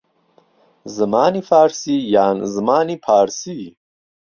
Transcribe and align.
زمانی 0.95 1.41
فارسی 1.49 1.95
یان 2.13 2.37
زمانی 2.53 2.95
پارسی 3.05 3.59